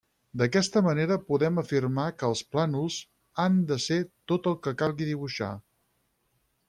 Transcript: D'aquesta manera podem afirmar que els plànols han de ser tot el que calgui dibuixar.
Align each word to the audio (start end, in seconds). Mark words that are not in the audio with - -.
D'aquesta 0.41 0.81
manera 0.85 1.17
podem 1.27 1.59
afirmar 1.63 2.05
que 2.21 2.25
els 2.33 2.41
plànols 2.55 2.97
han 3.45 3.59
de 3.73 3.77
ser 3.87 3.99
tot 4.33 4.51
el 4.53 4.59
que 4.65 4.75
calgui 4.83 5.11
dibuixar. 5.11 5.55